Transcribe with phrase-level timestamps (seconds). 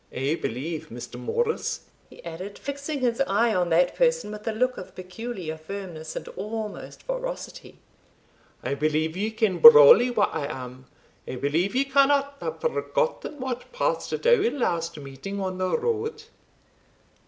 [0.11, 1.19] I believe, Mr.
[1.19, 6.15] Morris," he added, fixing his eye on that person with a look of peculiar firmness
[6.15, 7.77] and almost ferocity
[8.63, 10.87] "I believe ye ken brawly what I am
[11.27, 16.23] I believe ye cannot have forgotten what passed at our last meeting on the road?"